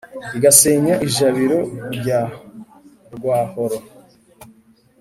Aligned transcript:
igasenya 0.37 0.93
i 1.05 1.07
jabiro 1.15 1.59
rya 1.95 2.21
rwahoro. 3.15 3.77